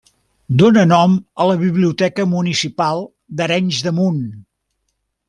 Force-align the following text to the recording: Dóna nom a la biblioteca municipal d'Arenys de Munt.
Dóna 0.61 0.85
nom 0.91 1.11
a 1.43 1.45
la 1.49 1.57
biblioteca 1.59 2.25
municipal 2.31 3.05
d'Arenys 3.41 3.83
de 3.89 3.95
Munt. 3.99 4.25